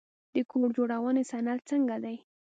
[0.33, 2.17] د کور جوړونې صنعت څنګه دی؟